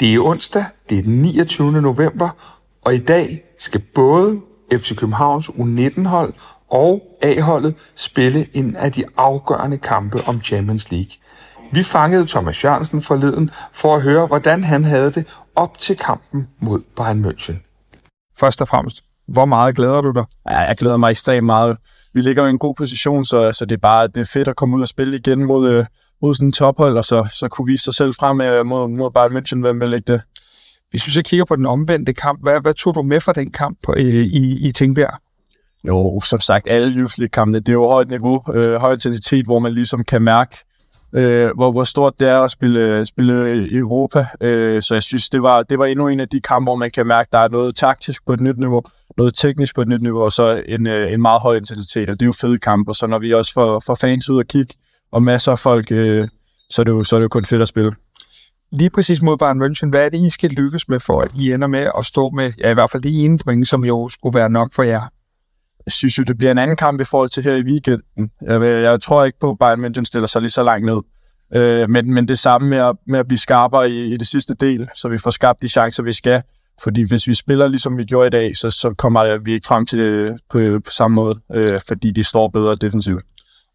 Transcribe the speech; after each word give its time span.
Det 0.00 0.14
er 0.14 0.20
onsdag, 0.20 0.64
det 0.88 0.98
er 0.98 1.02
den 1.02 1.22
29. 1.22 1.72
november, 1.72 2.28
og 2.84 2.94
i 2.94 2.98
dag 2.98 3.44
skal 3.58 3.80
både 3.94 4.40
FC 4.72 4.96
Københavns 4.96 5.48
U19-hold 5.48 6.34
og 6.70 7.18
A-holdet 7.22 7.74
spille 7.94 8.46
en 8.56 8.76
af 8.76 8.92
de 8.92 9.04
afgørende 9.16 9.78
kampe 9.78 10.18
om 10.26 10.40
Champions 10.42 10.90
League. 10.90 11.10
Vi 11.72 11.82
fangede 11.82 12.26
Thomas 12.26 12.64
Jørgensen 12.64 13.02
forleden 13.02 13.50
for 13.72 13.96
at 13.96 14.02
høre, 14.02 14.26
hvordan 14.26 14.64
han 14.64 14.84
havde 14.84 15.12
det 15.12 15.26
op 15.56 15.78
til 15.78 15.96
kampen 15.96 16.48
mod 16.60 16.80
Bayern 16.96 17.24
München. 17.24 17.54
Først 18.38 18.60
og 18.62 18.68
fremmest, 18.68 19.02
hvor 19.28 19.44
meget 19.44 19.76
glæder 19.76 20.00
du 20.00 20.10
dig? 20.10 20.24
Ja, 20.50 20.58
jeg 20.58 20.76
glæder 20.76 20.96
mig 20.96 21.10
ekstremt 21.10 21.46
meget. 21.46 21.76
Vi 22.14 22.20
ligger 22.20 22.46
i 22.46 22.50
en 22.50 22.58
god 22.58 22.74
position, 22.74 23.24
så, 23.24 23.52
så 23.52 23.64
det 23.64 23.74
er 23.74 23.80
bare 23.80 24.06
det 24.06 24.20
er 24.20 24.30
fedt 24.32 24.48
at 24.48 24.56
komme 24.56 24.76
ud 24.76 24.82
og 24.82 24.88
spille 24.88 25.16
igen 25.16 25.44
mod, 25.44 25.70
øh, 25.70 25.84
mod 26.22 26.34
sådan 26.34 26.48
en 26.48 26.52
tophold, 26.52 26.96
og 26.96 27.04
så, 27.04 27.28
så 27.32 27.48
kunne 27.48 27.66
vise 27.66 27.84
sig 27.84 27.94
selv 27.94 28.12
frem 28.20 28.40
øh, 28.40 28.66
mod, 28.66 28.88
mod 28.88 29.10
Bayern 29.10 29.36
München, 29.36 29.60
hvem 29.60 29.80
vil 29.80 29.94
ikke 29.94 30.12
det? 30.12 30.22
Hvis 30.90 31.02
du 31.02 31.10
så 31.10 31.22
kigger 31.22 31.44
på 31.44 31.56
den 31.56 31.66
omvendte 31.66 32.12
kamp, 32.12 32.42
hvad, 32.42 32.60
hvad 32.60 32.74
tog 32.74 32.94
du 32.94 33.02
med 33.02 33.20
fra 33.20 33.32
den 33.32 33.52
kamp 33.52 33.78
på, 33.82 33.94
i, 33.94 34.20
i, 34.20 34.68
i 34.68 34.72
Tingbjerg? 34.72 35.14
Jo, 35.84 36.20
som 36.20 36.40
sagt, 36.40 36.68
alle 36.68 36.94
Youth 37.00 37.18
League-kampene, 37.18 37.58
det 37.58 37.68
er 37.68 37.72
jo 37.72 37.88
højt 37.88 38.08
niveau, 38.08 38.42
øh, 38.54 38.74
høj 38.74 38.92
intensitet, 38.92 39.44
hvor 39.44 39.58
man 39.58 39.72
ligesom 39.72 40.04
kan 40.04 40.22
mærke, 40.22 40.56
øh, 41.12 41.50
hvor, 41.56 41.72
hvor 41.72 41.84
stort 41.84 42.20
det 42.20 42.28
er 42.28 42.40
at 42.40 42.50
spille, 42.50 43.06
spille 43.06 43.66
i 43.66 43.76
Europa. 43.76 44.26
Øh, 44.40 44.82
så 44.82 44.94
jeg 44.94 45.02
synes, 45.02 45.28
det 45.28 45.42
var, 45.42 45.62
det 45.62 45.78
var 45.78 45.86
endnu 45.86 46.08
en 46.08 46.20
af 46.20 46.28
de 46.28 46.40
kampe, 46.40 46.64
hvor 46.64 46.76
man 46.76 46.90
kan 46.90 47.06
mærke, 47.06 47.28
at 47.28 47.32
der 47.32 47.38
er 47.38 47.48
noget 47.48 47.76
taktisk 47.76 48.26
på 48.26 48.32
et 48.32 48.40
nyt 48.40 48.58
niveau, 48.58 48.82
noget 49.16 49.34
teknisk 49.34 49.74
på 49.74 49.80
et 49.80 49.88
nyt 49.88 50.02
niveau, 50.02 50.22
og 50.22 50.32
så 50.32 50.62
en, 50.66 50.86
øh, 50.86 51.12
en 51.12 51.22
meget 51.22 51.40
høj 51.40 51.56
intensitet. 51.56 52.10
Og 52.10 52.20
det 52.20 52.22
er 52.22 52.26
jo 52.26 52.32
fede 52.40 52.58
kampe, 52.58 52.94
så 52.94 53.06
når 53.06 53.18
vi 53.18 53.34
også 53.34 53.52
får, 53.52 53.82
får 53.86 53.94
fans 53.94 54.30
ud 54.30 54.38
og 54.38 54.46
kigge, 54.46 54.74
og 55.12 55.22
masser 55.22 55.52
af 55.52 55.58
folk, 55.58 55.92
øh, 55.92 56.28
så, 56.70 56.82
er 56.82 56.84
det 56.84 56.92
jo, 56.92 57.02
så 57.02 57.16
er 57.16 57.20
det 57.20 57.24
jo 57.24 57.28
kun 57.28 57.44
fedt 57.44 57.62
at 57.62 57.68
spille. 57.68 57.92
Lige 58.72 58.90
præcis 58.90 59.22
mod 59.22 59.36
Bayern 59.38 59.62
München, 59.62 59.88
hvad 59.88 60.04
er 60.04 60.08
det, 60.08 60.18
I 60.18 60.28
skal 60.28 60.50
lykkes 60.50 60.88
med, 60.88 61.00
for 61.00 61.20
at 61.20 61.30
I 61.34 61.52
ender 61.52 61.66
med 61.66 61.90
at 61.98 62.04
stå 62.04 62.30
med, 62.30 62.52
ja 62.58 62.70
i 62.70 62.74
hvert 62.74 62.90
fald 62.90 63.02
det 63.02 63.24
ene 63.24 63.38
point, 63.38 63.68
som 63.68 63.84
jo 63.84 64.08
skulle 64.08 64.34
være 64.38 64.50
nok 64.50 64.72
for 64.74 64.82
jer? 64.82 65.02
Jeg 65.86 65.92
synes 65.92 66.18
jo, 66.18 66.22
det 66.22 66.38
bliver 66.38 66.50
en 66.50 66.58
anden 66.58 66.76
kamp 66.76 67.00
i 67.00 67.04
forhold 67.04 67.28
til 67.28 67.42
her 67.42 67.54
i 67.54 67.62
weekenden. 67.62 68.30
Jeg, 68.42 68.62
jeg 68.62 69.00
tror 69.00 69.24
ikke 69.24 69.38
på, 69.38 69.50
at 69.50 69.58
Bayern 69.58 69.84
München 69.84 70.04
stiller 70.04 70.26
sig 70.26 70.42
lige 70.42 70.50
så 70.50 70.62
langt 70.62 70.86
ned. 70.86 70.98
Øh, 71.54 71.90
men, 71.90 72.14
men 72.14 72.28
det 72.28 72.38
samme 72.38 72.68
med 72.68 72.78
at, 72.78 72.96
med 73.06 73.18
at 73.18 73.28
blive 73.28 73.38
skarpere 73.38 73.90
i, 73.90 74.12
i 74.14 74.16
det 74.16 74.26
sidste 74.26 74.54
del, 74.54 74.88
så 74.94 75.08
vi 75.08 75.18
får 75.18 75.30
skabt 75.30 75.62
de 75.62 75.68
chancer, 75.68 76.02
vi 76.02 76.12
skal. 76.12 76.42
Fordi 76.82 77.02
hvis 77.08 77.26
vi 77.26 77.34
spiller 77.34 77.68
ligesom 77.68 77.98
vi 77.98 78.04
gjorde 78.04 78.26
i 78.26 78.30
dag, 78.30 78.56
så, 78.56 78.70
så 78.70 78.94
kommer 78.98 79.38
vi 79.38 79.52
ikke 79.52 79.66
frem 79.66 79.86
til 79.86 79.98
det 79.98 80.40
på, 80.50 80.58
på 80.84 80.90
samme 80.90 81.14
måde, 81.14 81.40
øh, 81.54 81.80
fordi 81.88 82.10
de 82.10 82.24
står 82.24 82.48
bedre 82.48 82.74
defensivt. 82.74 83.24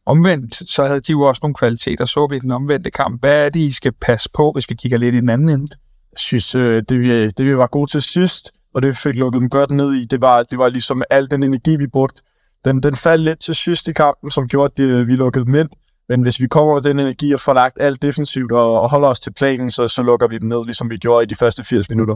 Omvendt, 0.06 0.70
så 0.70 0.86
havde 0.86 1.00
de 1.00 1.12
jo 1.12 1.22
også 1.22 1.40
nogle 1.44 1.56
kvaliteter, 1.56 2.06
så 2.06 2.28
vi 2.28 2.40
den 2.40 2.52
omvendte 2.52 2.92
kamp. 2.92 3.22
Hvad 3.22 3.46
er 3.46 3.50
det, 3.50 3.60
I 3.60 3.72
skal 3.72 3.92
passe 3.92 4.30
på, 4.34 4.52
hvis 4.52 4.70
vi 4.70 4.76
kigger 4.76 4.98
lidt 4.98 5.16
i 5.16 5.20
den 5.20 5.30
anden 5.30 5.50
ende? 5.50 5.68
Jeg 6.12 6.20
synes, 6.20 6.56
øh, 6.56 6.84
det, 6.90 7.02
vi, 7.02 7.12
øh, 7.12 7.32
det 7.38 7.46
vi 7.46 7.58
var 7.58 7.68
gode 7.68 7.92
til 7.92 8.02
sidst, 8.02 8.52
og 8.74 8.82
det 8.82 8.98
fik 8.98 9.16
lukket 9.16 9.42
dem 9.42 9.50
godt 9.50 9.72
ned 9.72 9.94
i, 9.94 10.06
det 10.06 10.22
var, 10.22 10.44
det 10.44 10.58
var 10.58 10.70
ligesom 10.70 11.04
al 11.10 11.32
den 11.32 11.44
energi, 11.44 11.76
vi 11.76 11.88
brugte. 11.88 12.22
Den, 12.66 12.84
den 12.84 12.96
faldt 12.96 13.24
lidt 13.24 13.40
til 13.40 13.56
sidst 13.56 13.88
i 13.88 13.94
kampen, 13.94 14.32
som 14.32 14.48
gjorde, 14.48 14.66
at 14.66 14.78
det, 14.78 15.08
vi 15.08 15.16
lukkede 15.16 15.46
dem 15.46 15.56
ind. 15.56 15.70
Men 16.10 16.22
hvis 16.22 16.40
vi 16.40 16.48
kommer 16.48 16.74
med 16.74 16.82
den 16.82 17.00
energi 17.00 17.34
og 17.34 17.40
får 17.40 17.54
lagt 17.54 17.78
alt 17.80 18.02
defensivt 18.02 18.52
og, 18.52 18.82
og 18.82 18.90
holder 18.90 19.08
os 19.08 19.20
til 19.20 19.34
planen, 19.34 19.72
så, 19.72 19.88
så 19.88 20.04
lukker 20.04 20.28
vi 20.28 20.38
dem 20.38 20.48
ned, 20.48 20.66
ligesom 20.66 20.90
vi 20.90 20.98
gjorde 20.98 21.24
i 21.24 21.26
de 21.26 21.36
første 21.36 21.64
80 21.64 21.90
minutter. 21.90 22.16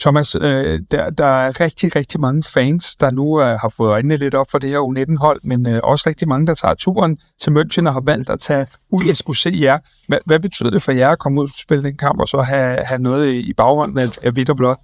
Thomas, 0.00 0.36
øh, 0.40 0.80
der, 0.90 1.10
der 1.10 1.24
er 1.24 1.60
rigtig, 1.60 1.96
rigtig 1.96 2.20
mange 2.20 2.42
fans, 2.54 2.96
der 2.96 3.10
nu 3.10 3.40
øh, 3.40 3.46
har 3.46 3.72
fået 3.76 3.90
øjnene 3.90 4.16
lidt 4.16 4.34
op 4.34 4.46
for 4.50 4.58
det 4.58 4.70
her 4.70 4.78
U19-hold, 4.78 5.40
men 5.44 5.66
øh, 5.66 5.80
også 5.82 6.04
rigtig 6.06 6.28
mange, 6.28 6.46
der 6.46 6.54
tager 6.54 6.74
turen 6.74 7.18
til 7.40 7.50
München 7.50 7.86
og 7.86 7.92
har 7.92 8.02
valgt 8.04 8.30
at 8.30 8.40
tage 8.40 8.66
ud 8.90 9.10
og 9.10 9.16
skulle 9.16 9.38
se 9.38 9.52
jer. 9.60 9.78
Hvad, 10.08 10.18
hvad 10.26 10.40
betyder 10.40 10.70
det 10.70 10.82
for 10.82 10.92
jer 10.92 11.10
at 11.10 11.18
komme 11.18 11.40
ud 11.40 11.46
og 11.46 11.52
spille 11.58 11.84
den 11.84 11.96
kamp 11.96 12.20
og 12.20 12.28
så 12.28 12.40
have, 12.40 12.78
have 12.84 13.02
noget 13.02 13.34
i 13.34 13.52
baghånden 13.52 13.98
af, 13.98 14.08
af 14.22 14.32
hvidt 14.32 14.50
og 14.50 14.56
blåt? 14.56 14.76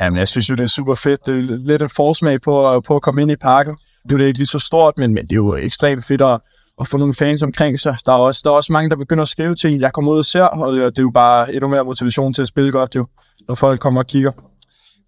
Jamen, 0.00 0.18
jeg 0.18 0.28
synes 0.28 0.50
jo, 0.50 0.54
det 0.54 0.62
er 0.64 0.68
super 0.68 0.94
fedt. 0.94 1.26
Det 1.26 1.38
er 1.38 1.56
lidt 1.56 1.82
en 1.82 1.88
forsmag 1.96 2.40
på, 2.40 2.74
øh, 2.74 2.82
på 2.82 2.96
at 2.96 3.02
komme 3.02 3.22
ind 3.22 3.30
i 3.30 3.36
parken. 3.36 3.76
Det 4.02 4.12
er 4.12 4.18
jo 4.18 4.24
ikke 4.24 4.38
lige 4.38 4.46
så 4.46 4.58
stort, 4.58 4.94
men, 4.96 5.14
men 5.14 5.22
det 5.22 5.32
er 5.32 5.36
jo 5.36 5.56
ekstremt 5.56 6.04
fedt 6.04 6.20
at, 6.20 6.40
at 6.80 6.88
få 6.88 6.96
nogle 6.96 7.14
fans 7.14 7.42
omkring 7.42 7.80
sig. 7.80 7.96
Der 8.06 8.12
er, 8.12 8.16
også, 8.16 8.40
der 8.44 8.50
er 8.50 8.54
også 8.54 8.72
mange, 8.72 8.90
der 8.90 8.96
begynder 8.96 9.22
at 9.22 9.28
skrive 9.28 9.54
til 9.54 9.74
en, 9.74 9.80
jeg 9.80 9.92
kommer 9.92 10.12
ud 10.12 10.18
og 10.18 10.24
ser, 10.24 10.44
og 10.44 10.76
øh, 10.76 10.84
det 10.86 10.98
er 10.98 11.02
jo 11.02 11.10
bare 11.10 11.54
endnu 11.54 11.68
mere 11.68 11.84
motivation 11.84 12.32
til 12.32 12.42
at 12.42 12.48
spille 12.48 12.72
godt, 12.72 12.94
jo, 12.96 13.06
når 13.48 13.54
folk 13.54 13.80
kommer 13.80 14.00
og 14.00 14.06
kigger. 14.06 14.32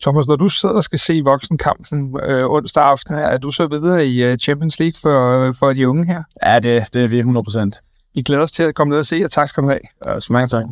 Thomas, 0.03 0.27
når 0.27 0.37
du 0.37 0.49
sidder 0.49 0.75
og 0.75 0.85
skal 0.85 0.99
se 0.99 1.23
voksenkampen 1.25 2.21
øh, 2.23 2.51
onsdag 2.51 2.85
aften, 2.85 3.15
er 3.15 3.39
du 3.39 3.51
så 3.51 3.67
videre 3.67 4.07
i 4.07 4.33
uh, 4.33 4.37
Champions 4.37 4.79
League 4.79 4.95
for, 5.03 5.53
for 5.59 5.73
de 5.73 5.89
unge 5.89 6.07
her? 6.07 6.23
Ja, 6.45 6.59
det, 6.59 6.95
det 6.95 7.05
er 7.05 7.09
vi 7.09 7.21
100%. 7.21 8.11
Vi 8.15 8.23
glæder 8.23 8.43
os 8.43 8.53
til 8.53 8.63
at 8.63 8.75
komme 8.75 8.91
ned 8.91 8.99
og 8.99 9.07
se, 9.07 9.25
og 9.25 9.31
tak 9.31 9.49
skal 9.49 9.63
du 9.63 9.69
have. 9.69 9.81
Ja, 10.07 10.21
så 10.21 10.33
mange 10.33 10.49
tak. 10.49 10.65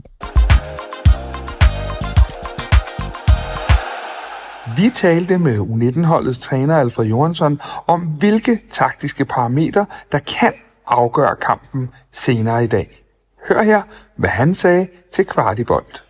Vi 4.77 4.91
talte 4.95 5.39
med 5.39 5.59
U19-holdets 5.59 6.39
træner 6.39 6.77
Alfred 6.77 7.07
Johansson 7.07 7.61
om, 7.87 8.01
hvilke 8.01 8.61
taktiske 8.71 9.25
parametre, 9.25 9.87
der 10.13 10.19
kan 10.19 10.53
afgøre 10.87 11.37
kampen 11.37 11.91
senere 12.13 12.65
i 12.65 12.67
dag. 12.67 13.03
Hør 13.49 13.63
her, 13.63 13.83
hvad 14.17 14.31
han 14.31 14.55
sagde 14.55 14.89
til 15.13 15.25
Kvartibolt. 15.25 16.05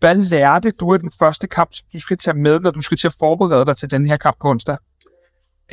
Hvad 0.00 0.14
lærte 0.14 0.70
du 0.70 0.92
af 0.92 1.00
den 1.00 1.10
første 1.18 1.46
kamp, 1.46 1.70
som 1.72 1.86
du 1.92 2.00
skal 2.00 2.18
tage 2.18 2.36
med, 2.36 2.60
når 2.60 2.70
du 2.70 2.80
skal 2.80 2.96
til 2.96 3.06
at 3.06 3.14
forberede 3.18 3.66
dig 3.66 3.76
til 3.76 3.90
den 3.90 4.06
her 4.06 4.16
kamp 4.16 4.36
på 4.40 4.50
onsdag? 4.50 4.76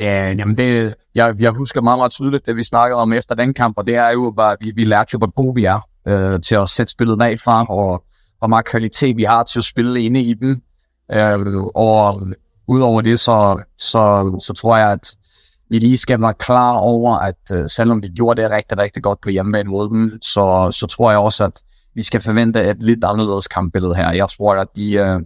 Ja, 0.00 0.32
jamen 0.32 0.58
det, 0.58 0.94
jeg, 1.14 1.34
jeg 1.38 1.50
husker 1.50 1.80
meget, 1.80 1.98
meget 1.98 2.10
tydeligt, 2.10 2.46
det 2.46 2.56
vi 2.56 2.64
snakkede 2.64 3.00
om 3.00 3.12
efter 3.12 3.34
den 3.34 3.54
kamp, 3.54 3.78
og 3.78 3.86
det 3.86 3.94
er 3.94 4.10
jo 4.10 4.32
bare, 4.36 4.56
vi, 4.60 4.72
vi 4.74 4.84
lærte 4.84 5.10
jo, 5.12 5.18
hvor 5.18 5.30
gode 5.30 5.54
vi 5.54 5.64
er 5.64 5.88
øh, 6.08 6.40
til 6.40 6.54
at 6.54 6.68
sætte 6.68 6.92
spillet 6.92 7.18
bagfra, 7.18 7.64
og 7.64 8.04
hvor 8.38 8.46
meget 8.46 8.64
kvalitet 8.64 9.16
vi 9.16 9.24
har 9.24 9.42
til 9.42 9.60
at 9.60 9.64
spille 9.64 10.02
inde 10.02 10.20
i 10.20 10.34
den. 10.34 10.62
Øh, 11.12 11.56
og 11.74 12.22
udover 12.68 13.00
det, 13.00 13.20
så, 13.20 13.62
så, 13.78 14.34
så 14.46 14.52
tror 14.52 14.76
jeg, 14.76 14.92
at 14.92 15.16
vi 15.70 15.78
lige 15.78 15.96
skal 15.96 16.20
være 16.20 16.34
klar 16.34 16.72
over, 16.72 17.16
at 17.16 17.50
øh, 17.54 17.68
selvom 17.68 18.02
vi 18.02 18.08
gjorde 18.08 18.42
det 18.42 18.50
rigtig, 18.50 18.78
rigtig 18.78 19.02
godt 19.02 19.20
på 19.20 19.30
hjemmebane 19.30 19.70
mod 19.70 19.88
dem, 19.88 20.22
så, 20.22 20.70
så 20.70 20.86
tror 20.86 21.10
jeg 21.10 21.20
også, 21.20 21.44
at 21.44 21.62
vi 21.98 22.02
skal 22.02 22.20
forvente 22.20 22.70
et 22.70 22.82
lidt 22.82 23.04
anderledes 23.04 23.48
kampbillede 23.48 23.94
her. 23.94 24.12
Jeg 24.12 24.28
tror, 24.28 24.54
at 24.54 24.68
de, 24.76 24.92
øh, 24.92 25.20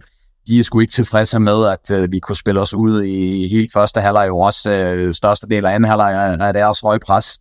de 0.47 0.59
er 0.59 0.63
sgu 0.63 0.79
ikke 0.79 0.91
tilfredse 0.91 1.39
med, 1.39 1.67
at 1.67 1.91
øh, 1.91 2.11
vi 2.11 2.19
kunne 2.19 2.35
spille 2.35 2.61
os 2.61 2.73
ud 2.73 3.03
i 3.03 3.47
hele 3.47 3.67
første 3.73 4.01
halvleg, 4.01 4.31
og 4.31 4.39
også 4.39 4.71
øh, 4.71 5.13
største 5.13 5.47
del 5.49 5.65
af 5.65 5.75
anden 5.75 5.89
halvleg 5.89 6.37
af 6.41 6.53
deres 6.53 6.79
høje 6.79 6.99
pres. 6.99 7.39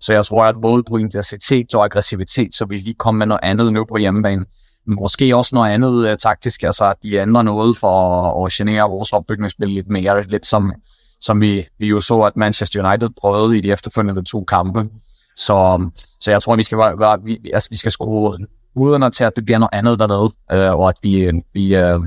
Så 0.00 0.12
jeg 0.12 0.26
tror, 0.26 0.44
at 0.44 0.56
både 0.62 0.82
på 0.88 0.96
intensitet 0.96 1.74
og 1.74 1.84
aggressivitet, 1.84 2.54
så 2.54 2.66
vi 2.68 2.76
lige 2.76 2.94
komme 2.94 3.18
med 3.18 3.26
noget 3.26 3.40
andet 3.42 3.72
nu 3.72 3.84
på 3.84 3.96
hjemmebane. 3.96 4.44
Måske 4.86 5.36
også 5.36 5.54
noget 5.54 5.70
andet 5.70 6.08
øh, 6.08 6.16
taktisk, 6.16 6.62
altså 6.62 6.84
at 6.84 6.96
de 7.02 7.16
ændrer 7.16 7.42
noget 7.42 7.76
for 7.76 7.94
at, 8.12 8.46
at 8.46 8.52
genere 8.52 8.90
vores 8.90 9.12
opbygningsspil 9.12 9.68
lidt 9.68 9.88
mere, 9.88 10.22
lidt 10.22 10.46
som, 10.46 10.72
som 11.20 11.40
vi, 11.40 11.66
vi 11.78 11.86
jo 11.86 12.00
så, 12.00 12.20
at 12.20 12.36
Manchester 12.36 12.88
United 12.88 13.08
prøvede 13.20 13.58
i 13.58 13.60
de 13.60 13.72
efterfølgende 13.72 14.24
to 14.24 14.44
kampe. 14.44 14.88
Så, 15.36 15.88
så 16.20 16.30
jeg 16.30 16.42
tror, 16.42 16.52
at 16.52 16.58
vi 16.58 16.62
skal, 16.62 16.78
være, 16.78 17.18
vi, 17.24 17.50
altså, 17.54 17.68
vi 17.70 17.76
skal 17.76 17.92
skrue 17.92 18.38
uderne 18.76 19.10
til, 19.10 19.24
at 19.24 19.32
det 19.36 19.44
bliver 19.44 19.58
noget 19.58 19.70
andet 19.72 19.98
dernede, 19.98 20.32
øh, 20.52 20.78
og 20.78 20.88
at 20.88 20.94
vi, 21.02 21.42
vi, 21.52 21.76
øh, 21.76 22.00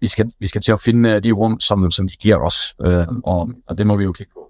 vi, 0.00 0.06
skal, 0.06 0.32
vi 0.40 0.46
skal 0.46 0.60
til 0.60 0.72
at 0.72 0.80
finde 0.80 1.10
øh, 1.10 1.22
de 1.22 1.32
rum, 1.32 1.60
som, 1.60 1.90
som 1.90 2.08
de 2.08 2.16
giver 2.16 2.36
os, 2.36 2.74
øh, 2.82 3.06
og, 3.24 3.50
og 3.68 3.78
det 3.78 3.86
må 3.86 3.96
vi 3.96 4.04
jo 4.04 4.12
kigge 4.12 4.32
på. 4.34 4.44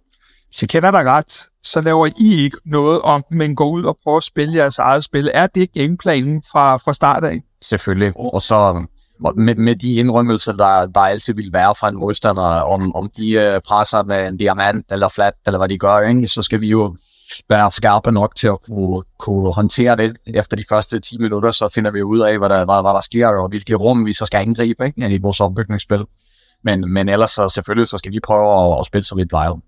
Hvis 0.48 0.62
jeg 0.62 0.68
kender 0.68 0.90
dig 0.90 1.04
ret, 1.04 1.46
så 1.62 1.80
laver 1.80 2.06
I 2.06 2.44
ikke 2.44 2.56
noget 2.66 3.00
om, 3.02 3.24
men 3.30 3.56
går 3.56 3.70
ud 3.70 3.84
og 3.84 3.98
prøver 4.04 4.16
at 4.16 4.22
spille 4.22 4.56
jeres 4.56 4.78
eget 4.78 5.04
spil. 5.04 5.30
Er 5.34 5.46
det 5.46 5.72
gameplanen 5.72 6.42
fra, 6.52 6.76
fra 6.76 6.94
start 6.94 7.24
af? 7.24 7.42
Selvfølgelig, 7.62 8.12
og 8.16 8.42
så 8.42 8.86
med, 9.36 9.54
med 9.54 9.76
de 9.76 9.94
indrømmelser, 9.94 10.52
der, 10.52 10.86
der 10.86 11.00
altid 11.00 11.34
vil 11.34 11.52
være 11.52 11.74
fra 11.74 11.88
en 11.88 11.98
modstander, 11.98 12.42
om, 12.42 12.94
om 12.94 13.10
de 13.16 13.30
øh, 13.32 13.60
presser 13.60 14.02
med 14.02 14.28
en 14.28 14.36
diamant 14.36 14.86
eller 14.92 15.08
flat, 15.08 15.34
eller 15.46 15.58
hvad 15.58 15.68
de 15.68 15.78
gør, 15.78 16.00
ikke? 16.00 16.28
så 16.28 16.42
skal 16.42 16.60
vi 16.60 16.68
jo 16.68 16.96
være 17.48 17.70
skarpe 17.70 18.12
nok 18.12 18.36
til 18.36 18.48
at 18.48 18.60
kunne, 18.60 19.02
kunne 19.18 19.52
håndtere 19.52 19.96
det. 19.96 20.16
Efter 20.26 20.56
de 20.56 20.64
første 20.68 21.00
10 21.00 21.18
minutter, 21.18 21.50
så 21.50 21.68
finder 21.74 21.90
vi 21.90 22.02
ud 22.02 22.20
af, 22.20 22.38
hvad 22.38 22.48
der, 22.48 22.64
hvad, 22.64 22.82
hvad 22.82 22.90
der 22.90 23.00
sker, 23.00 23.28
og 23.28 23.48
hvilke 23.48 23.74
rum 23.74 24.06
vi 24.06 24.12
så 24.12 24.26
skal 24.26 24.38
angribe 24.38 24.86
ikke? 24.86 25.08
i 25.08 25.18
vores 25.18 25.40
opbygningsspil. 25.40 26.04
Men, 26.64 26.92
men 26.92 27.08
ellers 27.08 27.30
så 27.30 27.48
selvfølgelig, 27.48 27.88
så 27.88 27.98
skal 27.98 28.12
vi 28.12 28.20
prøve 28.20 28.72
at, 28.72 28.80
at 28.80 28.86
spille 28.86 29.04
som 29.04 29.18
lidt 29.18 29.28
plejer. 29.28 29.60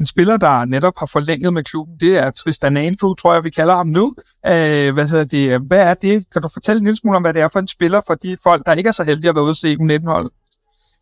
En 0.00 0.06
spiller, 0.06 0.36
der 0.36 0.64
netop 0.64 0.92
har 0.98 1.06
forlænget 1.06 1.52
med 1.52 1.64
klubben, 1.64 1.96
det 2.00 2.18
er 2.18 2.30
Tristan 2.30 2.76
Andrew, 2.76 3.14
tror 3.14 3.34
jeg, 3.34 3.44
vi 3.44 3.50
kalder 3.50 3.76
ham 3.76 3.86
nu. 3.86 4.14
Øh, 4.46 4.94
hvad, 4.94 5.08
hedder 5.08 5.24
det? 5.24 5.60
hvad 5.60 5.78
er 5.78 5.94
det? 5.94 6.24
Kan 6.32 6.42
du 6.42 6.48
fortælle 6.48 6.80
en 6.80 6.84
lille 6.84 6.96
smule 6.96 7.16
om, 7.16 7.22
hvad 7.22 7.34
det 7.34 7.42
er 7.42 7.48
for 7.48 7.58
en 7.58 7.68
spiller 7.68 8.00
for 8.06 8.14
de 8.14 8.36
folk, 8.42 8.66
der 8.66 8.74
ikke 8.74 8.88
er 8.88 8.92
så 8.92 9.04
heldige 9.04 9.28
at 9.28 9.34
være 9.34 9.44
ude 9.44 9.50
og 9.50 9.56
se 9.56 9.76
U19-holdet? 9.80 10.30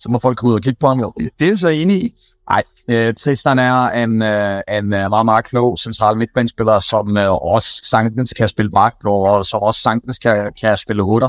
Så 0.01 0.11
må 0.11 0.19
folk 0.19 0.39
gå 0.39 0.47
ud 0.47 0.55
og 0.55 0.61
kigge 0.61 0.79
på 0.81 0.89
ham. 0.89 1.13
Det 1.39 1.49
er 1.49 1.57
så 1.57 1.69
enig 1.69 2.05
i. 2.05 2.15
Nej, 2.51 2.63
øh, 2.89 3.15
Tristan 3.15 3.59
er 3.59 3.89
en, 3.89 4.23
øh, 4.23 4.61
en 4.69 4.85
øh, 4.85 5.11
meget, 5.11 5.25
meget 5.25 5.45
klog 5.45 5.79
central 5.79 6.17
midtbanespiller, 6.17 6.81
som 6.81 7.17
øh, 7.17 7.33
også 7.33 7.81
sagtens 7.85 8.33
kan 8.33 8.49
spille 8.49 8.71
bak, 8.71 8.95
og 9.05 9.47
som 9.47 9.61
også 9.61 9.81
sagtens 9.81 10.19
kan, 10.19 10.53
kan 10.61 10.77
spille 10.77 11.03
rutter. 11.03 11.29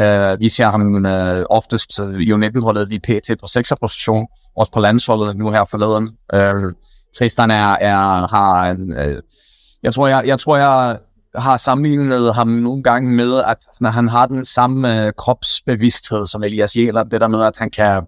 Uh, 0.00 0.40
vi 0.40 0.48
ser 0.48 0.68
ham 0.70 1.04
uh, 1.04 1.42
oftest 1.50 2.00
uh, 2.00 2.20
i 2.20 2.32
U19-holdet 2.32 2.92
i 2.92 2.98
PT 2.98 3.40
på 3.40 3.46
6'er 3.46 3.76
position, 3.80 4.26
også 4.56 4.72
på 4.72 4.80
landsholdet 4.80 5.36
nu 5.36 5.50
her 5.50 5.64
forleden. 5.64 6.08
Uh, 6.34 6.72
Tristan 7.18 7.50
er, 7.50 7.72
er, 7.80 8.28
har 8.28 8.70
en, 8.70 8.92
uh, 8.92 9.22
jeg 9.82 9.94
tror, 9.94 10.06
jeg, 10.06 10.22
jeg, 10.26 10.38
tror, 10.38 10.56
jeg 10.56 10.98
har 11.34 11.56
sammenlignet 11.56 12.34
ham 12.34 12.48
nogle 12.48 12.82
gange 12.82 13.12
med, 13.12 13.42
at 13.46 13.56
når 13.80 13.90
han 13.90 14.08
har 14.08 14.26
den 14.26 14.44
samme 14.44 15.06
øh, 15.06 15.12
kropsbevidsthed 15.12 16.26
som 16.26 16.42
Elias 16.42 16.76
Jæler, 16.76 17.02
det 17.02 17.20
der 17.20 17.28
med, 17.28 17.42
at 17.42 17.56
han 17.58 17.70
kan, 17.70 18.02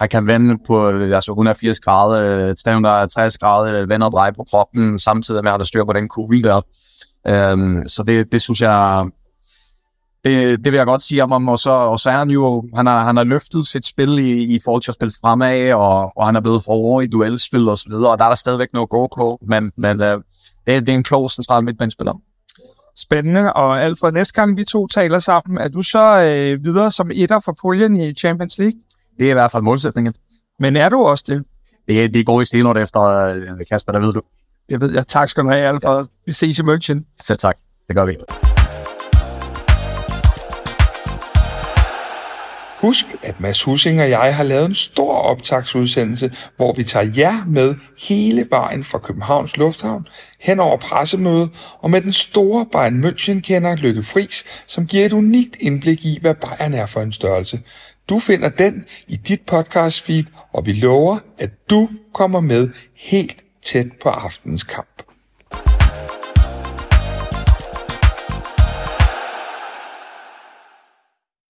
han 0.00 0.08
kan 0.08 0.26
vende 0.26 0.58
på 0.66 0.88
altså 0.88 1.32
180 1.32 1.80
grader, 1.80 2.54
360 2.54 3.38
grader, 3.38 3.86
vende 3.86 4.06
og 4.06 4.12
dreje 4.12 4.32
på 4.32 4.44
kroppen, 4.50 4.98
samtidig 4.98 5.44
med 5.44 5.52
at 5.52 5.58
han 5.58 5.66
styr 5.66 5.84
på 5.84 5.92
den 5.92 6.08
kugle 6.08 6.42
der. 6.42 6.60
Um, 7.52 7.88
så 7.88 8.02
det, 8.02 8.32
det 8.32 8.42
synes 8.42 8.60
jeg, 8.60 9.04
det, 10.24 10.64
det 10.64 10.72
vil 10.72 10.76
jeg 10.76 10.86
godt 10.86 11.02
sige 11.02 11.22
om 11.22 11.32
ham, 11.32 11.48
og 11.48 11.58
så, 11.58 11.70
og 11.70 12.00
så 12.00 12.10
er 12.10 12.16
han 12.16 12.30
jo, 12.30 12.64
han 12.74 12.86
har, 12.86 13.04
han 13.04 13.16
har 13.16 13.24
løftet 13.24 13.66
sit 13.66 13.86
spil 13.86 14.18
i, 14.18 14.54
i 14.54 14.58
forhold 14.64 14.82
til 14.82 14.90
at 14.90 14.94
spille 14.94 15.12
fremad, 15.20 15.72
og, 15.72 16.12
og 16.16 16.26
han 16.26 16.36
er 16.36 16.40
blevet 16.40 16.62
hårdere 16.66 17.04
i 17.04 17.06
duelspil 17.06 17.68
og 17.68 17.78
så 17.78 17.84
videre, 17.88 18.10
og 18.10 18.18
der 18.18 18.24
er 18.24 18.28
der 18.28 18.36
stadigvæk 18.36 18.68
noget 18.72 18.86
at 18.86 18.90
gå 18.90 19.08
på, 19.16 19.38
men, 19.48 19.72
men 19.76 20.00
uh, 20.00 20.06
det, 20.06 20.22
det 20.66 20.88
er 20.88 20.94
en 20.94 21.02
klog 21.02 21.30
central 21.30 21.64
midtbanespiller. 21.64 22.20
Spændende, 22.96 23.52
og 23.52 23.82
Alfred, 23.82 24.12
næste 24.12 24.34
gang 24.34 24.56
vi 24.56 24.64
to 24.64 24.86
taler 24.86 25.18
sammen, 25.18 25.58
er 25.58 25.68
du 25.68 25.82
så 25.82 26.22
øh, 26.22 26.64
videre 26.64 26.90
som 26.90 27.10
etter 27.14 27.40
for 27.40 27.56
puljen 27.62 27.96
i 27.96 28.12
Champions 28.12 28.58
League? 28.58 28.80
Det 29.18 29.26
er 29.26 29.30
i 29.30 29.32
hvert 29.32 29.50
fald 29.50 29.62
målsætningen. 29.62 30.14
Men 30.58 30.76
er 30.76 30.88
du 30.88 31.04
også 31.04 31.24
det? 31.26 31.44
Det, 31.88 32.14
det 32.14 32.26
går 32.26 32.40
i 32.40 32.44
stenort 32.44 32.78
efter 32.78 33.02
øh, 33.02 33.42
Kasper, 33.70 33.92
der 33.92 34.00
ved 34.00 34.12
du. 34.12 34.22
Jeg 34.68 34.80
ved, 34.80 34.92
jeg 34.92 35.06
tak 35.06 35.28
skal 35.28 35.44
du 35.44 35.48
have, 35.48 35.62
Alfred. 35.62 36.06
Vi 36.26 36.32
ses 36.32 36.58
i 36.58 36.62
München. 36.62 37.16
Selv 37.22 37.38
tak. 37.38 37.56
Det 37.88 37.96
gør 37.96 38.06
vi. 38.06 38.16
Husk, 42.82 43.06
at 43.22 43.40
Mads 43.40 43.62
Hussing 43.62 44.00
og 44.00 44.10
jeg 44.10 44.36
har 44.36 44.44
lavet 44.44 44.64
en 44.64 44.74
stor 44.74 45.12
optagsudsendelse, 45.12 46.32
hvor 46.56 46.72
vi 46.72 46.84
tager 46.84 47.12
jer 47.16 47.44
med 47.46 47.74
hele 47.98 48.46
vejen 48.50 48.84
fra 48.84 48.98
Københavns 48.98 49.56
Lufthavn 49.56 50.06
hen 50.40 50.60
over 50.60 50.76
pressemødet 50.76 51.50
og 51.78 51.90
med 51.90 52.00
den 52.00 52.12
store 52.12 52.66
Bayern 52.66 53.04
München-kender 53.04 53.74
Lykke 53.74 54.02
Friis, 54.02 54.44
som 54.66 54.86
giver 54.86 55.06
et 55.06 55.12
unikt 55.12 55.56
indblik 55.60 56.04
i, 56.04 56.18
hvad 56.20 56.34
Bayern 56.34 56.74
er 56.74 56.86
for 56.86 57.00
en 57.00 57.12
størrelse. 57.12 57.60
Du 58.08 58.18
finder 58.18 58.48
den 58.48 58.84
i 59.06 59.16
dit 59.16 59.40
podcast 59.40 60.00
feed, 60.00 60.24
og 60.52 60.66
vi 60.66 60.72
lover, 60.72 61.18
at 61.38 61.50
du 61.70 61.88
kommer 62.14 62.40
med 62.40 62.68
helt 62.96 63.36
tæt 63.64 63.86
på 64.02 64.08
aftens 64.08 64.62
kamp. 64.62 65.11